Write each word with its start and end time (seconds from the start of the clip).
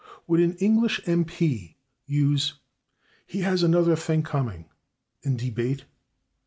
Would 0.25 0.39
an 0.39 0.55
English 0.57 0.99
M. 1.05 1.25
P. 1.25 1.75
use 2.07 2.55
"he 3.27 3.41
has 3.41 3.61
another 3.61 3.95
/think/ 3.95 4.25
coming" 4.25 4.65
in 5.21 5.37
debate? 5.37 5.83